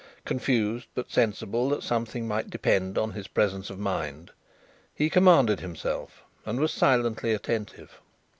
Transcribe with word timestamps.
Confused, 0.25 0.87
but 0.95 1.11
sensible 1.11 1.69
that 1.69 1.83
something 1.83 2.27
might 2.27 2.49
depend 2.49 2.97
on 2.97 3.11
his 3.11 3.27
presence 3.27 3.69
of 3.69 3.77
mind, 3.77 4.31
he 4.95 5.11
commanded 5.11 5.59
himself, 5.59 6.23
and 6.43 6.59
was 6.59 6.73
silently 6.73 7.33
attentive. 7.33 7.99